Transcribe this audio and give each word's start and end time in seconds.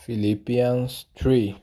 Philippians 0.00 1.04
3 1.16 1.60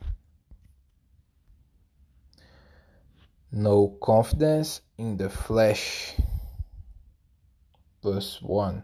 No 3.51 3.97
confidence 3.99 4.81
in 4.99 5.17
the 5.17 5.27
flesh. 5.27 6.13
Verse 8.03 8.39
1 8.43 8.83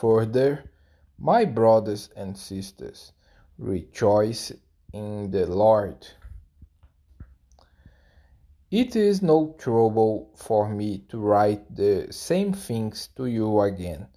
Further, 0.00 0.72
my 1.20 1.44
brothers 1.44 2.10
and 2.16 2.36
sisters, 2.36 3.12
rejoice 3.58 4.50
in 4.92 5.30
the 5.30 5.46
Lord. 5.46 6.04
It 8.72 8.96
is 8.96 9.22
no 9.22 9.54
trouble 9.56 10.32
for 10.34 10.68
me 10.68 11.04
to 11.10 11.20
write 11.20 11.76
the 11.76 12.08
same 12.10 12.52
things 12.52 13.08
to 13.14 13.26
you 13.26 13.60
again, 13.60 14.08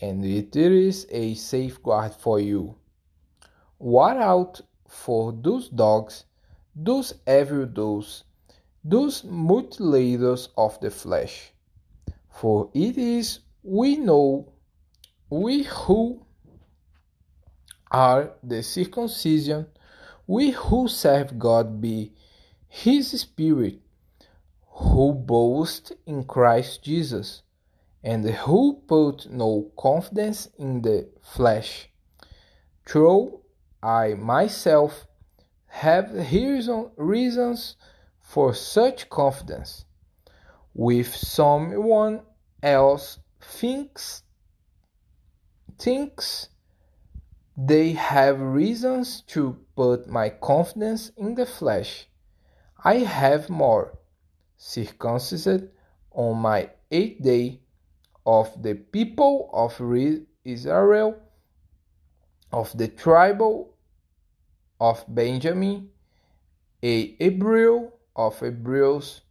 and 0.00 0.24
it 0.24 0.56
is 0.56 1.06
a 1.10 1.34
safeguard 1.34 2.14
for 2.14 2.40
you. 2.40 2.76
Watch 3.78 4.16
out 4.16 4.60
for 4.88 5.32
those 5.32 5.68
dogs, 5.68 6.24
those 6.74 7.14
evil 7.28 7.66
dogs, 7.66 8.24
those 8.82 9.22
mutilators 9.22 10.48
of 10.56 10.78
the 10.80 10.90
flesh? 10.90 11.52
For 12.28 12.70
it 12.74 12.98
is 12.98 13.40
we 13.62 13.96
know, 13.96 14.52
we 15.30 15.62
who 15.62 16.24
are 17.90 18.32
the 18.42 18.62
circumcision, 18.62 19.66
we 20.26 20.50
who 20.50 20.88
serve 20.88 21.38
God 21.38 21.80
be 21.80 22.12
His 22.66 23.20
Spirit, 23.20 23.80
who 24.66 25.14
boast 25.14 25.92
in 26.06 26.24
Christ 26.24 26.82
Jesus, 26.82 27.43
and 28.04 28.22
who 28.28 28.82
put 28.86 29.30
no 29.30 29.72
confidence 29.78 30.50
in 30.58 30.82
the 30.82 31.08
flesh. 31.22 31.88
True, 32.84 33.40
I 33.82 34.12
myself 34.12 35.06
have 35.68 36.12
reasons 36.96 37.76
for 38.20 38.52
such 38.52 39.08
confidence. 39.08 39.86
If 40.76 41.16
someone 41.16 42.20
else 42.62 43.20
thinks 43.40 44.22
thinks 45.78 46.48
they 47.56 47.92
have 47.92 48.40
reasons 48.40 49.22
to 49.22 49.56
put 49.76 50.08
my 50.08 50.28
confidence 50.28 51.10
in 51.16 51.34
the 51.36 51.46
flesh, 51.46 52.06
I 52.84 52.96
have 52.98 53.48
more 53.48 53.98
circumcised 54.56 55.68
on 56.10 56.36
my 56.38 56.70
eighth 56.90 57.22
day 57.22 57.63
of 58.26 58.62
the 58.62 58.74
people 58.74 59.50
of 59.52 59.80
Israel, 60.44 61.16
of 62.52 62.76
the 62.76 62.88
tribe 62.88 63.42
of 64.80 65.04
Benjamin, 65.08 65.88
a 66.82 67.14
Hebrew 67.16 67.90
of 68.16 68.40
Hebrews, 68.40 69.22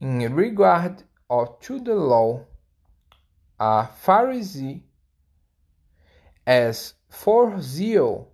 in 0.00 0.34
regard 0.34 1.02
of 1.28 1.60
to 1.60 1.78
the 1.80 1.94
law, 1.94 2.46
a 3.58 3.88
Pharisee, 4.04 4.82
as 6.46 6.94
for 7.08 7.60
zeal, 7.60 8.32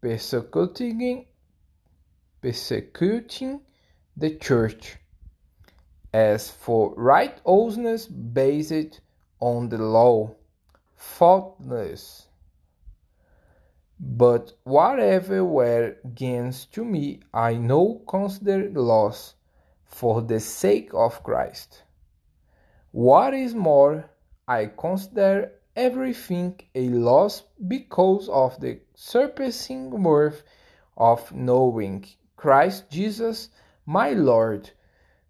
persecuting, 0.00 1.26
persecuting 2.40 3.60
the 4.16 4.36
church, 4.36 4.98
as 6.12 6.50
for 6.50 6.94
righteousness 6.96 8.06
based 8.06 9.00
on 9.40 9.68
the 9.68 9.78
law, 9.78 10.34
faultless. 10.96 12.28
But 13.98 14.54
whatever 14.64 15.44
were 15.44 15.96
gains 16.14 16.66
to 16.72 16.84
me, 16.84 17.20
I 17.34 17.54
now 17.54 18.00
consider 18.08 18.70
loss 18.70 19.34
for 19.84 20.22
the 20.22 20.40
sake 20.40 20.90
of 20.94 21.22
Christ. 21.22 21.82
What 22.92 23.34
is 23.34 23.54
more, 23.54 24.10
I 24.48 24.66
consider 24.66 25.52
everything 25.76 26.60
a 26.74 26.88
loss 26.88 27.42
because 27.68 28.28
of 28.28 28.58
the 28.60 28.80
surpassing 28.94 30.02
worth 30.02 30.42
of 30.96 31.32
knowing 31.32 32.04
Christ 32.36 32.90
Jesus 32.90 33.50
my 33.86 34.10
Lord, 34.10 34.70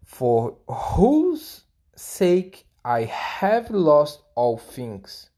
for 0.05 0.57
whose 0.67 1.63
sake 1.95 2.65
I 2.83 3.03
have 3.05 3.69
lost 3.69 4.23
all 4.35 4.57
things. 4.57 5.29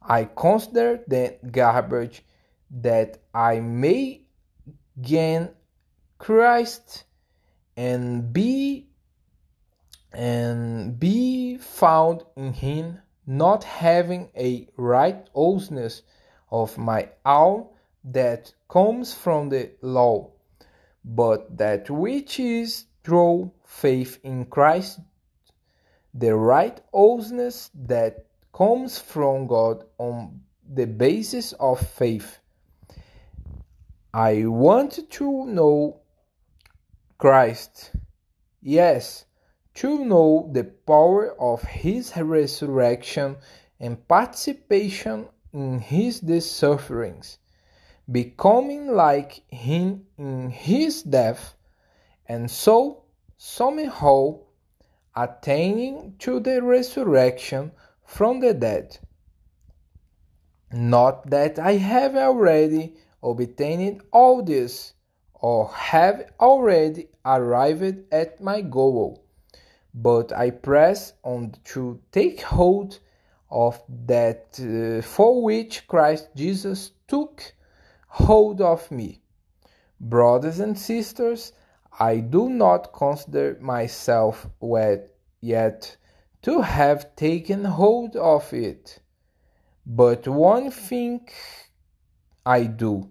I 0.00 0.24
consider 0.24 1.02
them 1.06 1.34
garbage 1.50 2.24
that 2.70 3.18
I 3.34 3.60
may 3.60 4.22
gain 5.00 5.50
Christ 6.18 7.04
and 7.76 8.32
be 8.32 8.88
and 10.12 10.98
be 10.98 11.58
found 11.58 12.22
in 12.36 12.52
him 12.52 13.00
not 13.26 13.64
having 13.64 14.30
a 14.36 14.68
righteousness 14.76 16.02
of 16.50 16.78
my 16.78 17.08
own 17.26 17.66
that 18.04 18.54
comes 18.68 19.12
from 19.12 19.48
the 19.48 19.70
law 19.80 20.30
but 21.04 21.56
that 21.58 21.90
which 21.90 22.38
is 22.38 22.84
through 23.04 23.52
faith 23.64 24.18
in 24.24 24.46
Christ 24.46 24.98
the 26.12 26.34
righteousness 26.34 27.70
that 27.74 28.26
comes 28.52 28.98
from 28.98 29.46
God 29.46 29.84
on 29.98 30.40
the 30.68 30.86
basis 30.86 31.52
of 31.54 31.80
faith 31.80 32.38
I 34.14 34.46
want 34.46 35.10
to 35.10 35.44
know 35.46 35.98
Christ. 37.18 37.90
Yes, 38.62 39.24
to 39.74 40.04
know 40.04 40.50
the 40.52 40.62
power 40.62 41.34
of 41.40 41.62
his 41.64 42.16
resurrection 42.16 43.38
and 43.80 44.06
participation 44.06 45.26
in 45.52 45.80
his 45.80 46.22
sufferings, 46.48 47.38
becoming 48.08 48.92
like 48.92 49.42
him 49.52 50.06
in 50.16 50.50
his 50.50 51.02
death, 51.02 51.56
and 52.26 52.50
so 52.50 53.04
somehow 53.36 54.38
attaining 55.14 56.16
to 56.18 56.40
the 56.40 56.62
resurrection 56.62 57.70
from 58.04 58.40
the 58.40 58.54
dead. 58.54 58.98
Not 60.72 61.30
that 61.30 61.58
I 61.58 61.72
have 61.72 62.16
already 62.16 62.94
obtained 63.22 64.02
all 64.12 64.42
this 64.42 64.94
or 65.34 65.68
have 65.68 66.32
already 66.40 67.08
arrived 67.24 68.12
at 68.12 68.40
my 68.40 68.60
goal, 68.60 69.24
but 69.94 70.32
I 70.32 70.50
press 70.50 71.12
on 71.22 71.54
to 71.64 72.00
take 72.10 72.40
hold 72.40 72.98
of 73.50 73.80
that 74.06 74.58
uh, 74.58 75.02
for 75.02 75.42
which 75.42 75.86
Christ 75.86 76.28
Jesus 76.34 76.90
took 77.06 77.54
hold 78.08 78.60
of 78.60 78.90
me. 78.90 79.20
Brothers 80.00 80.60
and 80.60 80.76
sisters, 80.76 81.52
I 82.00 82.18
do 82.18 82.48
not 82.48 82.92
consider 82.92 83.56
myself 83.60 84.48
yet 85.40 85.96
to 86.42 86.60
have 86.60 87.14
taken 87.14 87.64
hold 87.64 88.16
of 88.16 88.52
it, 88.52 88.98
but 89.86 90.26
one 90.26 90.70
thing 90.72 91.28
I 92.44 92.64
do. 92.64 93.10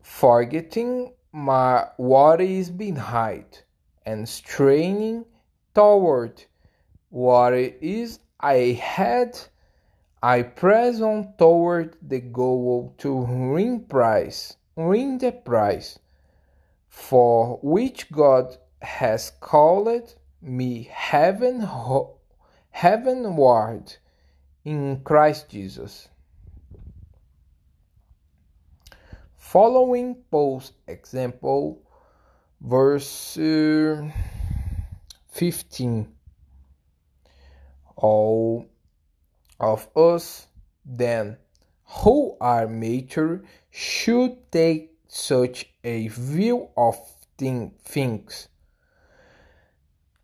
Forgetting 0.00 1.12
my 1.32 1.88
what 1.96 2.40
is 2.40 2.70
behind 2.70 3.62
and 4.06 4.28
straining 4.28 5.24
toward 5.74 6.44
what 7.08 7.54
is 7.54 8.20
I 8.38 8.78
had, 8.80 9.38
I 10.22 10.42
press 10.42 11.00
on 11.00 11.34
toward 11.36 11.96
the 12.00 12.20
goal 12.20 12.94
to 12.98 13.14
win 13.14 13.86
prize, 13.86 14.56
win 14.76 15.18
the 15.18 15.32
prize, 15.32 15.98
for 16.92 17.58
which 17.62 18.12
God 18.12 18.54
has 18.82 19.32
called 19.40 20.14
me 20.42 20.90
heaven, 20.92 21.66
heavenward 22.68 23.96
in 24.62 25.00
Christ 25.02 25.48
Jesus. 25.48 26.08
Following 29.36 30.16
Paul's 30.30 30.72
example, 30.86 31.82
verse 32.60 33.38
uh, 33.38 34.10
15 35.30 36.12
All 37.96 38.68
of 39.58 39.88
us, 39.96 40.46
then, 40.84 41.38
who 41.86 42.36
are 42.38 42.68
mature, 42.68 43.42
should 43.70 44.52
take 44.52 44.91
such 45.14 45.66
a 45.84 46.08
view 46.08 46.68
of 46.74 46.96
things. 47.36 48.48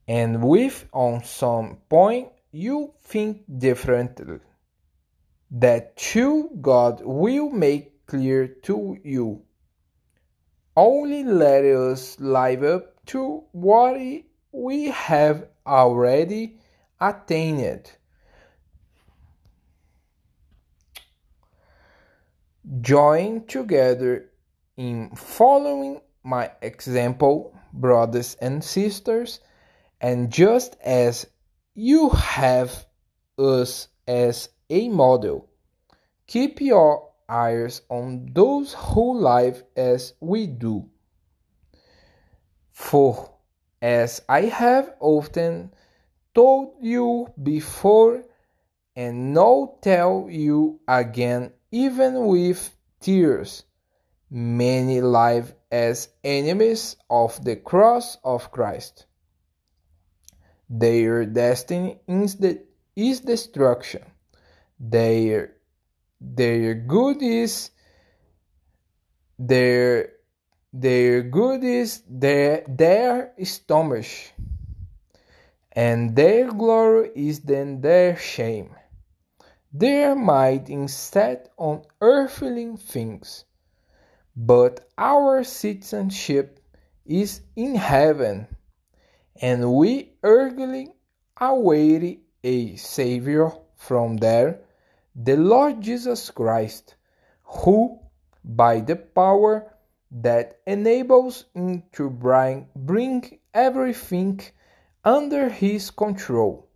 And 0.07 0.43
if 0.57 0.87
on 0.93 1.23
some 1.25 1.77
point 1.91 2.29
you 2.53 2.95
think 3.03 3.43
differently, 3.59 4.41
that 5.51 5.99
true 5.99 6.51
God 6.61 7.03
will 7.05 7.51
make 7.51 8.07
clear 8.07 8.49
to 8.63 8.97
you. 9.05 9.43
Only 10.75 11.23
let 11.23 11.65
us 11.65 12.19
live 12.19 12.63
up 12.63 13.05
to 13.07 13.45
what 13.53 14.01
we 14.53 14.87
have 14.87 15.49
already 15.67 16.61
attained. 16.99 17.93
Join 22.81 23.45
together 23.47 24.31
in 24.79 25.11
following 25.11 26.01
my 26.23 26.53
example, 26.63 27.53
brothers 27.73 28.37
and 28.41 28.63
sisters, 28.63 29.41
and 30.01 30.31
just 30.31 30.77
as 30.81 31.27
you 31.75 32.11
have 32.11 32.87
us 33.37 33.89
as 34.07 34.49
a 34.71 34.89
model, 34.89 35.51
keep 36.29 36.61
your 36.61 37.11
eyes 37.29 37.83
on 37.91 38.31
those 38.33 38.73
who 38.73 39.19
live 39.19 39.65
as 39.77 40.15
we 40.21 40.47
do. 40.47 40.89
For, 42.71 43.35
as 43.83 44.23
I 44.29 44.43
have 44.43 44.95
often 45.01 45.75
told 46.35 46.77
you 46.81 47.27
before, 47.43 48.23
and 48.95 49.35
now 49.35 49.75
tell 49.83 50.29
you 50.31 50.79
again, 50.87 51.53
even 51.73 52.27
with 52.27 52.75
tears, 53.01 53.65
many 54.31 55.01
live 55.01 55.55
as 55.71 56.09
enemies 56.23 56.97
of 57.09 57.43
the 57.45 57.57
cross 57.57 58.19
of 58.25 58.51
Christ. 58.51 59.07
Their 60.69 61.25
destiny 61.25 62.01
is, 62.07 62.37
the, 62.37 62.63
is 62.95 63.21
destruction. 63.21 64.03
Their, 64.79 65.55
their 66.21 66.75
good 66.75 67.23
is 67.23 67.71
their 69.39 70.15
their 70.73 71.23
good 71.23 71.65
is 71.65 72.03
their, 72.09 72.65
their 72.69 73.33
stomach, 73.43 74.07
and 75.73 76.15
their 76.15 76.53
glory 76.53 77.11
is 77.15 77.41
then 77.41 77.81
their 77.81 78.17
shame. 78.17 78.75
Their 79.73 80.15
might 80.15 80.69
instead 80.69 81.49
on 81.57 81.85
earthly 82.01 82.77
things 82.77 83.45
but 84.41 84.89
our 84.97 85.43
citizenship 85.43 86.61
is 87.05 87.41
in 87.57 87.75
heaven, 87.75 88.47
and 89.43 89.73
we 89.75 90.13
eagerly 90.25 90.93
await 91.41 92.23
a 92.45 92.77
Savior 92.77 93.51
from 93.75 94.17
there, 94.19 94.61
the 95.17 95.37
Lord 95.37 95.81
Jesus 95.81 96.31
Christ, 96.31 96.95
who, 97.43 97.99
by 98.45 98.79
the 98.79 98.95
power 98.95 99.75
that 100.13 100.61
enables 100.69 101.47
him 101.53 101.83
to 101.95 102.09
bring, 102.09 102.69
bring 102.77 103.41
everything 103.53 104.41
under 105.05 105.49
his 105.49 105.91
control, 105.91 106.69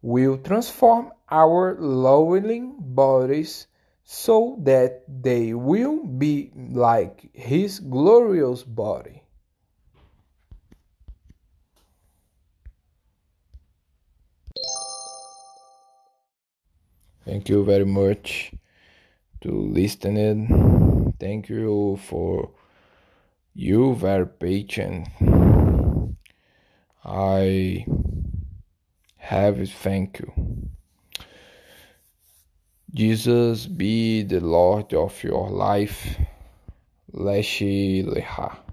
will 0.00 0.38
transform 0.38 1.10
our 1.28 1.76
lowly 1.80 2.60
bodies 2.78 3.66
so 4.04 4.58
that 4.60 5.02
they 5.08 5.54
will 5.54 6.04
be 6.04 6.52
like 6.54 7.30
his 7.32 7.80
glorious 7.80 8.62
body. 8.62 9.22
Thank 17.24 17.48
you 17.48 17.64
very 17.64 17.86
much 17.86 18.52
to 19.40 19.50
listening. 19.50 21.14
Thank 21.18 21.48
you 21.48 21.98
for 22.06 22.50
you 23.54 23.94
very 23.94 24.26
patient. 24.26 25.08
I 27.02 27.86
have 29.16 29.70
thank 29.70 30.20
you. 30.20 30.32
Jesus 32.94 33.66
be 33.66 34.22
the 34.22 34.38
Lord 34.38 34.94
of 34.94 35.24
your 35.24 35.50
life. 35.50 36.16
Leshe 37.12 38.04
Leha. 38.06 38.63